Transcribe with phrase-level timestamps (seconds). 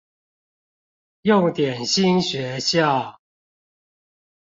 [1.21, 3.19] 用點心學校